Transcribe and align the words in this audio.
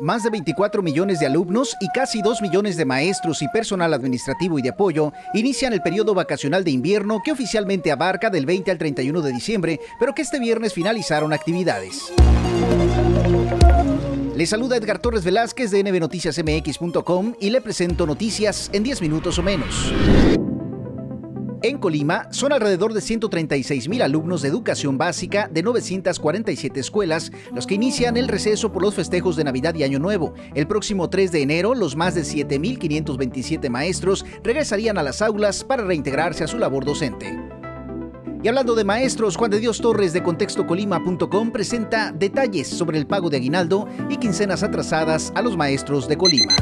Más 0.00 0.22
de 0.22 0.30
24 0.30 0.82
millones 0.82 1.20
de 1.20 1.26
alumnos 1.26 1.76
y 1.80 1.88
casi 1.88 2.20
2 2.20 2.42
millones 2.42 2.76
de 2.76 2.84
maestros 2.84 3.42
y 3.42 3.48
personal 3.48 3.94
administrativo 3.94 4.58
y 4.58 4.62
de 4.62 4.70
apoyo 4.70 5.12
inician 5.34 5.72
el 5.72 5.82
periodo 5.82 6.14
vacacional 6.14 6.64
de 6.64 6.72
invierno 6.72 7.20
que 7.24 7.32
oficialmente 7.32 7.92
abarca 7.92 8.30
del 8.30 8.46
20 8.46 8.70
al 8.70 8.78
31 8.78 9.22
de 9.22 9.32
diciembre, 9.32 9.80
pero 9.98 10.14
que 10.14 10.22
este 10.22 10.38
viernes 10.38 10.74
finalizaron 10.74 11.32
actividades. 11.32 12.12
Le 14.34 14.46
saluda 14.46 14.76
Edgar 14.76 14.98
Torres 14.98 15.24
Velázquez 15.24 15.70
de 15.70 15.84
nbnoticiasmx.com 15.84 17.34
y 17.38 17.50
le 17.50 17.60
presento 17.60 18.06
noticias 18.06 18.70
en 18.72 18.82
10 18.82 19.00
minutos 19.00 19.38
o 19.38 19.42
menos. 19.42 19.92
En 21.64 21.78
Colima 21.78 22.28
son 22.30 22.52
alrededor 22.52 22.92
de 22.92 23.00
136 23.00 23.88
mil 23.88 24.02
alumnos 24.02 24.42
de 24.42 24.48
educación 24.48 24.98
básica 24.98 25.48
de 25.50 25.62
947 25.62 26.78
escuelas 26.78 27.32
los 27.54 27.66
que 27.66 27.74
inician 27.74 28.18
el 28.18 28.28
receso 28.28 28.70
por 28.70 28.82
los 28.82 28.94
festejos 28.94 29.34
de 29.34 29.44
Navidad 29.44 29.74
y 29.74 29.82
Año 29.82 29.98
Nuevo. 29.98 30.34
El 30.54 30.66
próximo 30.66 31.08
3 31.08 31.32
de 31.32 31.40
enero, 31.40 31.74
los 31.74 31.96
más 31.96 32.14
de 32.14 32.20
7.527 32.20 33.70
maestros 33.70 34.26
regresarían 34.42 34.98
a 34.98 35.02
las 35.02 35.22
aulas 35.22 35.64
para 35.64 35.84
reintegrarse 35.84 36.44
a 36.44 36.48
su 36.48 36.58
labor 36.58 36.84
docente. 36.84 37.34
Y 38.42 38.48
hablando 38.48 38.74
de 38.74 38.84
maestros, 38.84 39.38
Juan 39.38 39.50
de 39.50 39.58
Dios 39.58 39.80
Torres 39.80 40.12
de 40.12 40.22
contextocolima.com 40.22 41.50
presenta 41.50 42.12
detalles 42.12 42.68
sobre 42.68 42.98
el 42.98 43.06
pago 43.06 43.30
de 43.30 43.38
aguinaldo 43.38 43.88
y 44.10 44.18
quincenas 44.18 44.62
atrasadas 44.62 45.32
a 45.34 45.40
los 45.40 45.56
maestros 45.56 46.08
de 46.08 46.18
Colima. 46.18 46.54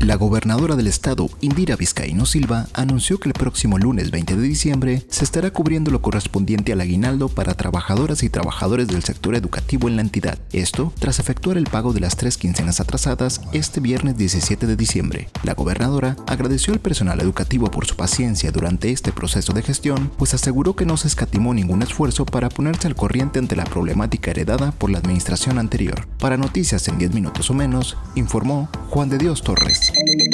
La 0.00 0.16
gobernadora 0.16 0.76
del 0.76 0.86
estado, 0.88 1.28
Indira 1.40 1.74
Vizcaíno 1.74 2.26
Silva, 2.26 2.66
anunció 2.74 3.18
que 3.18 3.28
el 3.28 3.32
próximo 3.32 3.78
lunes 3.78 4.10
20 4.10 4.36
de 4.36 4.42
diciembre 4.42 5.02
se 5.08 5.24
estará 5.24 5.50
cubriendo 5.50 5.90
lo 5.90 6.02
correspondiente 6.02 6.72
al 6.72 6.82
aguinaldo 6.82 7.28
para 7.28 7.54
trabajadoras 7.54 8.22
y 8.22 8.28
trabajadores 8.28 8.88
del 8.88 9.02
sector 9.02 9.34
educativo 9.34 9.88
en 9.88 9.96
la 9.96 10.02
entidad. 10.02 10.38
Esto 10.52 10.92
tras 10.98 11.18
efectuar 11.18 11.56
el 11.56 11.64
pago 11.64 11.92
de 11.92 12.00
las 12.00 12.16
tres 12.16 12.36
quincenas 12.36 12.78
atrasadas 12.78 13.40
este 13.52 13.80
viernes 13.80 14.16
17 14.18 14.66
de 14.66 14.76
diciembre. 14.76 15.28
La 15.42 15.54
gobernadora 15.54 16.16
agradeció 16.26 16.74
al 16.74 16.80
personal 16.80 17.20
educativo 17.20 17.70
por 17.70 17.86
su 17.86 17.96
paciencia 17.96 18.52
durante 18.52 18.92
este 18.92 19.12
proceso 19.12 19.54
de 19.54 19.62
gestión, 19.62 20.12
pues 20.18 20.34
aseguró 20.34 20.76
que 20.76 20.86
no 20.86 20.98
se 20.98 21.08
escatimó 21.08 21.54
ningún 21.54 21.82
esfuerzo 21.82 22.26
para 22.26 22.50
ponerse 22.50 22.86
al 22.86 22.96
corriente 22.96 23.38
ante 23.38 23.56
la 23.56 23.64
problemática 23.64 24.30
heredada 24.30 24.72
por 24.72 24.90
la 24.90 24.98
administración 24.98 25.58
anterior. 25.58 26.06
Para 26.18 26.36
noticias 26.36 26.86
en 26.86 26.98
10 26.98 27.14
minutos 27.14 27.50
o 27.50 27.54
menos, 27.54 27.96
informó 28.14 28.68
Juan 28.90 29.08
de 29.08 29.18
Dios 29.18 29.42
Torres. 29.42 29.85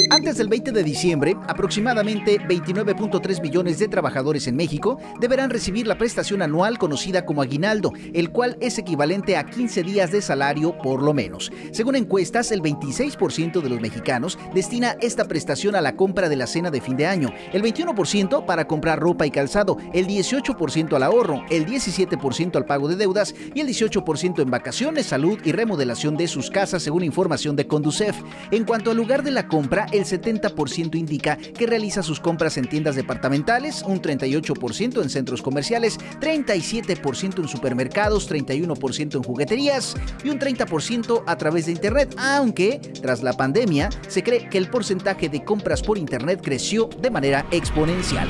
Antes 0.09 0.37
del 0.37 0.47
20 0.47 0.71
de 0.71 0.83
diciembre, 0.83 1.35
aproximadamente 1.47 2.39
29.3 2.39 3.41
millones 3.41 3.79
de 3.79 3.87
trabajadores 3.87 4.47
en 4.47 4.55
México 4.55 4.99
deberán 5.19 5.49
recibir 5.49 5.87
la 5.87 5.97
prestación 5.97 6.41
anual 6.41 6.77
conocida 6.77 7.25
como 7.25 7.41
aguinaldo, 7.41 7.91
el 8.13 8.31
cual 8.31 8.57
es 8.61 8.77
equivalente 8.77 9.37
a 9.37 9.45
15 9.45 9.83
días 9.83 10.11
de 10.11 10.21
salario 10.21 10.77
por 10.77 11.01
lo 11.01 11.13
menos. 11.13 11.51
Según 11.71 11.95
encuestas, 11.95 12.51
el 12.51 12.61
26% 12.61 13.61
de 13.61 13.69
los 13.69 13.81
mexicanos 13.81 14.37
destina 14.53 14.97
esta 15.01 15.25
prestación 15.25 15.75
a 15.75 15.81
la 15.81 15.95
compra 15.95 16.29
de 16.29 16.35
la 16.35 16.47
cena 16.47 16.69
de 16.69 16.81
fin 16.81 16.97
de 16.97 17.07
año, 17.07 17.33
el 17.51 17.63
21% 17.63 18.45
para 18.45 18.67
comprar 18.67 18.99
ropa 18.99 19.25
y 19.25 19.31
calzado, 19.31 19.77
el 19.93 20.07
18% 20.07 20.95
al 20.95 21.03
ahorro, 21.03 21.43
el 21.49 21.65
17% 21.65 22.55
al 22.55 22.65
pago 22.65 22.87
de 22.87 22.95
deudas 22.95 23.33
y 23.53 23.61
el 23.61 23.67
18% 23.67 24.41
en 24.41 24.51
vacaciones, 24.51 25.07
salud 25.07 25.39
y 25.43 25.51
remodelación 25.51 26.17
de 26.17 26.27
sus 26.27 26.49
casas, 26.49 26.83
según 26.83 27.03
información 27.03 27.55
de 27.55 27.67
Conducef. 27.67 28.15
En 28.51 28.63
cuanto 28.63 28.91
al 28.91 28.97
lugar 28.97 29.23
de 29.23 29.31
la 29.31 29.42
compra, 29.47 29.87
el 29.91 30.05
70% 30.05 30.95
indica 30.95 31.37
que 31.37 31.67
realiza 31.67 32.03
sus 32.03 32.19
compras 32.19 32.57
en 32.57 32.67
tiendas 32.67 32.95
departamentales, 32.95 33.83
un 33.83 34.01
38% 34.01 35.01
en 35.01 35.09
centros 35.09 35.41
comerciales, 35.41 35.99
37% 36.21 37.39
en 37.39 37.47
supermercados, 37.47 38.29
31% 38.29 39.15
en 39.15 39.23
jugueterías 39.23 39.95
y 40.23 40.29
un 40.29 40.39
30% 40.39 41.23
a 41.25 41.37
través 41.37 41.65
de 41.65 41.71
Internet, 41.71 42.15
aunque 42.17 42.79
tras 43.01 43.23
la 43.23 43.33
pandemia 43.33 43.89
se 44.07 44.23
cree 44.23 44.49
que 44.49 44.57
el 44.57 44.69
porcentaje 44.69 45.29
de 45.29 45.43
compras 45.43 45.81
por 45.81 45.97
Internet 45.97 46.41
creció 46.43 46.89
de 47.01 47.11
manera 47.11 47.45
exponencial. 47.51 48.29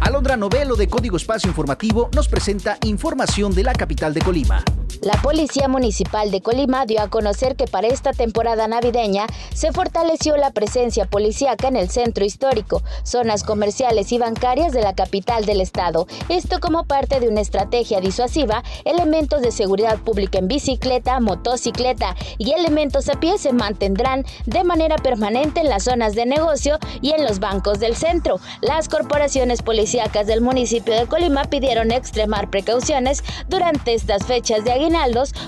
Alondra 0.00 0.36
Novelo 0.36 0.74
de 0.74 0.88
Código 0.88 1.16
Espacio 1.16 1.48
Informativo 1.48 2.10
nos 2.14 2.28
presenta 2.28 2.76
información 2.84 3.54
de 3.54 3.62
la 3.62 3.72
capital 3.72 4.12
de 4.12 4.20
Colima. 4.20 4.64
La 5.02 5.20
Policía 5.20 5.66
Municipal 5.66 6.30
de 6.30 6.42
Colima 6.42 6.86
dio 6.86 7.02
a 7.02 7.10
conocer 7.10 7.56
que 7.56 7.66
para 7.66 7.88
esta 7.88 8.12
temporada 8.12 8.68
navideña 8.68 9.26
se 9.52 9.72
fortaleció 9.72 10.36
la 10.36 10.52
presencia 10.52 11.06
policíaca 11.06 11.66
en 11.66 11.74
el 11.74 11.90
centro 11.90 12.24
histórico, 12.24 12.84
zonas 13.02 13.42
comerciales 13.42 14.12
y 14.12 14.18
bancarias 14.18 14.70
de 14.70 14.80
la 14.80 14.94
capital 14.94 15.44
del 15.44 15.60
estado. 15.60 16.06
Esto 16.28 16.60
como 16.60 16.84
parte 16.84 17.18
de 17.18 17.28
una 17.28 17.40
estrategia 17.40 18.00
disuasiva, 18.00 18.62
elementos 18.84 19.42
de 19.42 19.50
seguridad 19.50 19.98
pública 19.98 20.38
en 20.38 20.46
bicicleta, 20.46 21.18
motocicleta 21.18 22.14
y 22.38 22.52
elementos 22.52 23.08
a 23.08 23.18
pie 23.18 23.38
se 23.38 23.52
mantendrán 23.52 24.24
de 24.46 24.62
manera 24.62 24.94
permanente 24.98 25.62
en 25.62 25.68
las 25.68 25.82
zonas 25.82 26.14
de 26.14 26.26
negocio 26.26 26.78
y 27.00 27.10
en 27.10 27.24
los 27.24 27.40
bancos 27.40 27.80
del 27.80 27.96
centro. 27.96 28.38
Las 28.60 28.88
corporaciones 28.88 29.62
policíacas 29.62 30.28
del 30.28 30.42
municipio 30.42 30.94
de 30.94 31.06
Colima 31.06 31.42
pidieron 31.46 31.90
extremar 31.90 32.50
precauciones 32.50 33.24
durante 33.48 33.94
estas 33.94 34.24
fechas 34.26 34.62
de 34.62 34.70
aguinaldo 34.70 34.91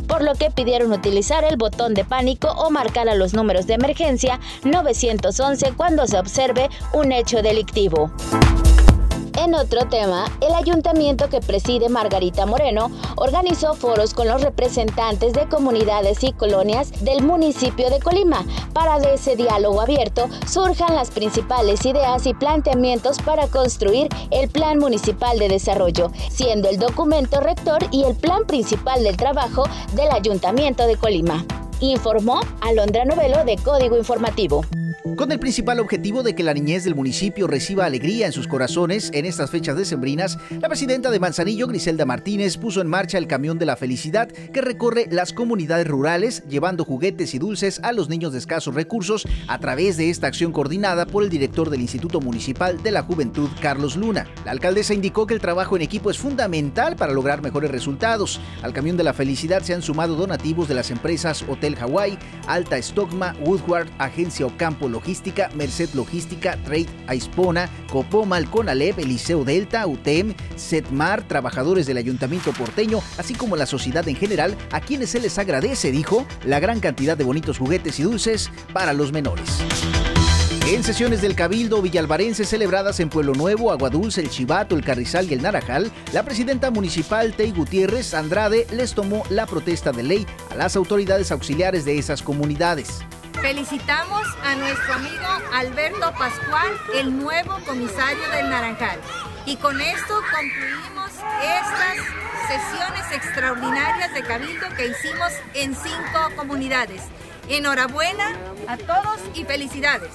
por 0.08 0.22
lo 0.22 0.34
que 0.34 0.50
pidieron 0.50 0.92
utilizar 0.92 1.44
el 1.44 1.56
botón 1.56 1.94
de 1.94 2.04
pánico 2.04 2.48
o 2.48 2.70
marcar 2.70 3.08
a 3.08 3.14
los 3.14 3.34
números 3.34 3.66
de 3.66 3.74
emergencia 3.74 4.40
911 4.64 5.72
cuando 5.76 6.06
se 6.06 6.18
observe 6.18 6.70
un 6.92 7.12
hecho 7.12 7.42
delictivo. 7.42 8.10
En 9.36 9.52
otro 9.54 9.88
tema, 9.88 10.26
el 10.40 10.54
ayuntamiento 10.54 11.28
que 11.28 11.40
preside 11.40 11.88
Margarita 11.88 12.46
Moreno 12.46 12.90
organizó 13.16 13.74
foros 13.74 14.14
con 14.14 14.28
los 14.28 14.42
representantes 14.42 15.32
de 15.32 15.48
comunidades 15.48 16.22
y 16.22 16.32
colonias 16.32 17.04
del 17.04 17.24
municipio 17.24 17.90
de 17.90 17.98
Colima 17.98 18.44
para 18.72 19.00
de 19.00 19.14
ese 19.14 19.34
diálogo 19.34 19.80
abierto 19.80 20.28
surjan 20.46 20.94
las 20.94 21.10
principales 21.10 21.84
ideas 21.84 22.26
y 22.26 22.34
planteamientos 22.34 23.18
para 23.22 23.48
construir 23.48 24.08
el 24.30 24.48
Plan 24.48 24.78
Municipal 24.78 25.36
de 25.38 25.48
Desarrollo, 25.48 26.12
siendo 26.30 26.68
el 26.68 26.78
documento 26.78 27.40
rector 27.40 27.84
y 27.90 28.04
el 28.04 28.14
plan 28.14 28.46
principal 28.46 29.02
del 29.02 29.16
trabajo 29.16 29.64
del 29.94 30.12
ayuntamiento 30.12 30.86
de 30.86 30.96
Colima. 30.96 31.44
Informó 31.80 32.40
Alondra 32.60 33.04
Novelo 33.04 33.44
de 33.44 33.56
Código 33.56 33.96
Informativo 33.96 34.64
con 35.16 35.32
el 35.32 35.38
principal 35.38 35.80
objetivo 35.80 36.22
de 36.22 36.34
que 36.34 36.42
la 36.42 36.54
niñez 36.54 36.84
del 36.84 36.94
municipio 36.94 37.46
reciba 37.46 37.84
alegría 37.84 38.26
en 38.26 38.32
sus 38.32 38.48
corazones 38.48 39.10
en 39.12 39.26
estas 39.26 39.50
fechas 39.50 39.76
decembrinas, 39.76 40.38
la 40.60 40.68
presidenta 40.68 41.10
de 41.10 41.20
Manzanillo, 41.20 41.66
Griselda 41.66 42.04
Martínez, 42.04 42.56
puso 42.56 42.80
en 42.80 42.88
marcha 42.88 43.18
el 43.18 43.26
Camión 43.26 43.58
de 43.58 43.66
la 43.66 43.76
Felicidad 43.76 44.28
que 44.28 44.60
recorre 44.60 45.06
las 45.10 45.32
comunidades 45.32 45.86
rurales 45.86 46.42
llevando 46.48 46.84
juguetes 46.84 47.34
y 47.34 47.38
dulces 47.38 47.80
a 47.82 47.92
los 47.92 48.08
niños 48.08 48.32
de 48.32 48.38
escasos 48.38 48.74
recursos 48.74 49.26
a 49.48 49.58
través 49.58 49.96
de 49.96 50.10
esta 50.10 50.26
acción 50.26 50.52
coordinada 50.52 51.06
por 51.06 51.22
el 51.22 51.30
director 51.30 51.70
del 51.70 51.80
Instituto 51.80 52.20
Municipal 52.20 52.82
de 52.82 52.90
la 52.90 53.02
Juventud, 53.02 53.48
Carlos 53.60 53.96
Luna. 53.96 54.26
La 54.44 54.52
alcaldesa 54.52 54.94
indicó 54.94 55.26
que 55.26 55.34
el 55.34 55.40
trabajo 55.40 55.76
en 55.76 55.82
equipo 55.82 56.10
es 56.10 56.18
fundamental 56.18 56.96
para 56.96 57.12
lograr 57.12 57.42
mejores 57.42 57.70
resultados. 57.70 58.40
Al 58.62 58.72
Camión 58.72 58.96
de 58.96 59.04
la 59.04 59.14
Felicidad 59.14 59.62
se 59.62 59.74
han 59.74 59.82
sumado 59.82 60.16
donativos 60.16 60.68
de 60.68 60.74
las 60.74 60.90
empresas 60.90 61.44
Hotel 61.48 61.76
Hawaii, 61.80 62.18
Alta 62.46 62.78
Stockma, 62.78 63.34
Woodward, 63.44 63.88
Agencia 63.98 64.46
Ocampo 64.46 64.83
Logística, 64.88 65.50
Merced 65.54 65.90
Logística, 65.94 66.56
Trade 66.64 66.88
Aispona, 67.06 67.68
Copoma, 67.90 68.36
Alconalep, 68.36 68.98
Eliseo 68.98 69.44
Delta, 69.44 69.86
UTEM, 69.86 70.34
Setmar, 70.56 71.26
trabajadores 71.26 71.86
del 71.86 71.96
Ayuntamiento 71.96 72.52
porteño, 72.52 73.00
así 73.18 73.34
como 73.34 73.56
la 73.56 73.66
sociedad 73.66 74.06
en 74.08 74.16
general, 74.16 74.56
a 74.72 74.80
quienes 74.80 75.10
se 75.10 75.20
les 75.20 75.38
agradece, 75.38 75.92
dijo, 75.92 76.26
la 76.44 76.60
gran 76.60 76.80
cantidad 76.80 77.16
de 77.16 77.24
bonitos 77.24 77.58
juguetes 77.58 77.98
y 78.00 78.02
dulces 78.04 78.50
para 78.72 78.92
los 78.92 79.12
menores. 79.12 79.48
En 80.66 80.82
sesiones 80.82 81.20
del 81.20 81.34
Cabildo 81.34 81.82
Villalvarense 81.82 82.46
celebradas 82.46 82.98
en 82.98 83.10
Pueblo 83.10 83.34
Nuevo, 83.34 83.70
Aguadulce, 83.70 84.22
El 84.22 84.30
Chivato, 84.30 84.74
El 84.74 84.82
Carrizal 84.82 85.30
y 85.30 85.34
El 85.34 85.42
Narajal, 85.42 85.92
la 86.14 86.22
presidenta 86.22 86.70
municipal 86.70 87.34
Tei 87.34 87.52
Gutiérrez 87.52 88.14
Andrade 88.14 88.66
les 88.72 88.94
tomó 88.94 89.24
la 89.28 89.44
protesta 89.44 89.92
de 89.92 90.02
ley 90.02 90.26
a 90.50 90.54
las 90.54 90.74
autoridades 90.74 91.30
auxiliares 91.32 91.84
de 91.84 91.98
esas 91.98 92.22
comunidades. 92.22 93.04
Felicitamos 93.44 94.26
a 94.42 94.54
nuestro 94.54 94.94
amigo 94.94 95.26
Alberto 95.52 96.14
Pascual, 96.18 96.80
el 96.94 97.14
nuevo 97.18 97.58
comisario 97.66 98.26
del 98.30 98.48
Naranjal. 98.48 98.98
Y 99.44 99.56
con 99.56 99.78
esto 99.82 100.14
concluimos 100.32 101.10
estas 101.42 102.06
sesiones 102.48 103.12
extraordinarias 103.12 104.14
de 104.14 104.22
Cabildo 104.22 104.66
que 104.78 104.86
hicimos 104.86 105.30
en 105.52 105.74
cinco 105.74 106.34
comunidades. 106.36 107.02
Enhorabuena 107.50 108.32
a 108.66 108.78
todos 108.78 109.20
y 109.34 109.44
felicidades. 109.44 110.12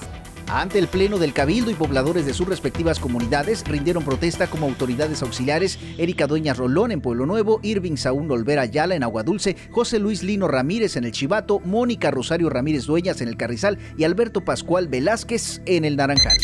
Ante 0.52 0.80
el 0.80 0.88
Pleno 0.88 1.18
del 1.18 1.32
Cabildo 1.32 1.70
y 1.70 1.74
pobladores 1.74 2.26
de 2.26 2.34
sus 2.34 2.48
respectivas 2.48 2.98
comunidades 2.98 3.62
rindieron 3.64 4.04
protesta 4.04 4.48
como 4.48 4.66
autoridades 4.66 5.22
auxiliares 5.22 5.78
Erika 5.96 6.26
Dueña 6.26 6.54
Rolón 6.54 6.90
en 6.90 7.00
Pueblo 7.00 7.24
Nuevo, 7.24 7.60
Irving 7.62 7.94
Saúl 7.94 8.28
Olvera 8.32 8.62
Ayala 8.62 8.96
en 8.96 9.04
Aguadulce, 9.04 9.56
José 9.70 10.00
Luis 10.00 10.24
Lino 10.24 10.48
Ramírez 10.48 10.96
en 10.96 11.04
el 11.04 11.12
Chivato, 11.12 11.60
Mónica 11.60 12.10
Rosario 12.10 12.50
Ramírez 12.50 12.86
Dueñas 12.86 13.20
en 13.20 13.28
el 13.28 13.36
Carrizal 13.36 13.78
y 13.96 14.02
Alberto 14.02 14.44
Pascual 14.44 14.88
Velázquez 14.88 15.62
en 15.66 15.84
el 15.84 15.94
Naranjal. 15.94 16.38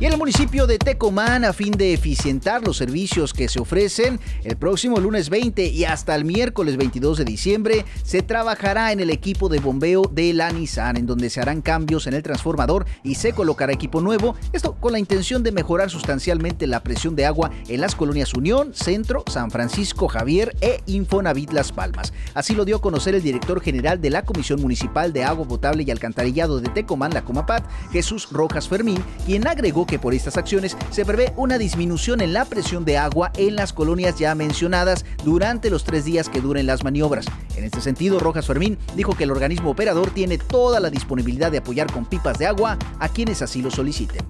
Y 0.00 0.06
en 0.06 0.12
el 0.14 0.18
municipio 0.18 0.66
de 0.66 0.78
Tecomán, 0.78 1.44
a 1.44 1.52
fin 1.52 1.72
de 1.72 1.92
eficientar 1.92 2.62
los 2.66 2.78
servicios 2.78 3.34
que 3.34 3.48
se 3.48 3.60
ofrecen, 3.60 4.18
el 4.44 4.56
próximo 4.56 4.98
lunes 4.98 5.28
20 5.28 5.66
y 5.66 5.84
hasta 5.84 6.14
el 6.14 6.24
miércoles 6.24 6.78
22 6.78 7.18
de 7.18 7.26
diciembre 7.26 7.84
se 8.02 8.22
trabajará 8.22 8.92
en 8.92 9.00
el 9.00 9.10
equipo 9.10 9.50
de 9.50 9.58
bombeo 9.58 10.10
de 10.10 10.32
la 10.32 10.50
Nissan, 10.52 10.96
en 10.96 11.04
donde 11.04 11.28
se 11.28 11.42
harán 11.42 11.60
cambios 11.60 12.06
en 12.06 12.14
el 12.14 12.22
transformador 12.22 12.86
y 13.04 13.16
se 13.16 13.34
colocará 13.34 13.74
equipo 13.74 14.00
nuevo. 14.00 14.36
Esto 14.54 14.74
con 14.80 14.92
la 14.92 14.98
intención 14.98 15.42
de 15.42 15.52
mejorar 15.52 15.90
sustancialmente 15.90 16.66
la 16.66 16.82
presión 16.82 17.14
de 17.14 17.26
agua 17.26 17.50
en 17.68 17.82
las 17.82 17.94
colonias 17.94 18.32
Unión, 18.32 18.72
Centro, 18.72 19.22
San 19.26 19.50
Francisco 19.50 20.08
Javier 20.08 20.56
e 20.62 20.80
Infonavit 20.86 21.52
Las 21.52 21.72
Palmas. 21.72 22.14
Así 22.32 22.54
lo 22.54 22.64
dio 22.64 22.76
a 22.76 22.80
conocer 22.80 23.14
el 23.14 23.22
director 23.22 23.60
general 23.60 24.00
de 24.00 24.08
la 24.08 24.24
Comisión 24.24 24.62
Municipal 24.62 25.12
de 25.12 25.24
Agua 25.24 25.46
Potable 25.46 25.84
y 25.86 25.90
Alcantarillado 25.90 26.58
de 26.58 26.70
Tecomán, 26.70 27.12
la 27.12 27.22
Comapat, 27.22 27.68
Jesús 27.92 28.28
Rojas 28.30 28.66
Fermín, 28.66 29.04
quien 29.26 29.46
agregó 29.46 29.89
que 29.90 29.98
por 29.98 30.14
estas 30.14 30.36
acciones 30.36 30.76
se 30.90 31.04
prevé 31.04 31.32
una 31.36 31.58
disminución 31.58 32.20
en 32.20 32.32
la 32.32 32.44
presión 32.44 32.84
de 32.84 32.96
agua 32.96 33.32
en 33.36 33.56
las 33.56 33.72
colonias 33.72 34.16
ya 34.16 34.36
mencionadas 34.36 35.04
durante 35.24 35.68
los 35.68 35.82
tres 35.82 36.04
días 36.04 36.28
que 36.28 36.40
duren 36.40 36.66
las 36.66 36.84
maniobras. 36.84 37.26
En 37.56 37.64
este 37.64 37.80
sentido, 37.80 38.20
Rojas 38.20 38.46
Fermín 38.46 38.78
dijo 38.94 39.16
que 39.16 39.24
el 39.24 39.32
organismo 39.32 39.70
operador 39.70 40.10
tiene 40.10 40.38
toda 40.38 40.78
la 40.78 40.90
disponibilidad 40.90 41.50
de 41.50 41.58
apoyar 41.58 41.92
con 41.92 42.06
pipas 42.06 42.38
de 42.38 42.46
agua 42.46 42.78
a 43.00 43.08
quienes 43.08 43.42
así 43.42 43.62
lo 43.62 43.72
soliciten. 43.72 44.24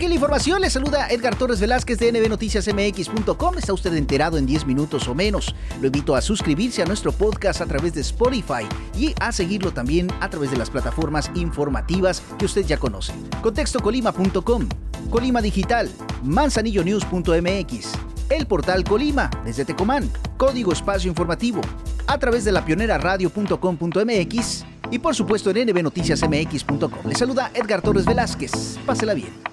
Aquí 0.00 0.08
la 0.08 0.14
información. 0.14 0.62
Le 0.62 0.70
saluda 0.70 1.08
Edgar 1.10 1.36
Torres 1.36 1.60
Velázquez 1.60 1.98
de 1.98 2.10
nbnoticiasmx.com. 2.10 3.58
Está 3.58 3.74
usted 3.74 3.92
enterado 3.92 4.38
en 4.38 4.46
10 4.46 4.64
minutos 4.64 5.06
o 5.08 5.14
menos. 5.14 5.54
Lo 5.78 5.88
invito 5.88 6.14
a 6.14 6.22
suscribirse 6.22 6.80
a 6.80 6.86
nuestro 6.86 7.12
podcast 7.12 7.60
a 7.60 7.66
través 7.66 7.92
de 7.92 8.00
Spotify 8.00 8.66
y 8.96 9.14
a 9.20 9.30
seguirlo 9.30 9.74
también 9.74 10.08
a 10.22 10.30
través 10.30 10.52
de 10.52 10.56
las 10.56 10.70
plataformas 10.70 11.30
informativas 11.34 12.22
que 12.38 12.46
usted 12.46 12.64
ya 12.64 12.78
conoce. 12.78 13.12
Contextocolima.com, 13.42 14.68
Colima 15.10 15.42
Digital, 15.42 15.90
manzanillonews.mx, 16.24 17.92
el 18.30 18.46
portal 18.46 18.84
Colima 18.84 19.28
desde 19.44 19.66
Tecomán, 19.66 20.10
Código 20.38 20.72
Espacio 20.72 21.10
Informativo, 21.10 21.60
a 22.06 22.18
través 22.18 22.46
de 22.46 22.52
la 22.52 22.64
pionera 22.64 22.96
radio.com.mx 22.96 24.64
y 24.90 24.98
por 24.98 25.14
supuesto 25.14 25.50
en 25.50 25.70
nbnoticiasmx.com. 25.70 27.06
Le 27.06 27.14
saluda 27.14 27.50
Edgar 27.52 27.82
Torres 27.82 28.06
Velázquez. 28.06 28.78
Pásela 28.86 29.12
bien. 29.12 29.49